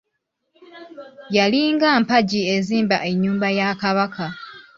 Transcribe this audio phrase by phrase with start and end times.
[1.37, 4.25] Yali nga mpagi ezimba ennyumba ya Kabaka.